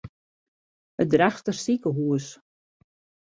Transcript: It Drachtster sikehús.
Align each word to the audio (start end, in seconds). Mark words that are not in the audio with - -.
It 1.03 1.09
Drachtster 1.15 1.55
sikehús. 1.65 2.25